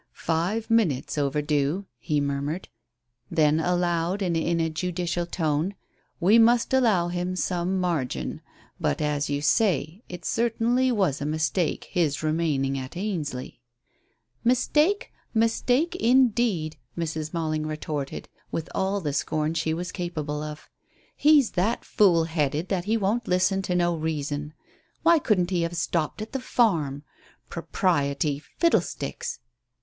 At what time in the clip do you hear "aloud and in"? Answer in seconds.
3.59-4.59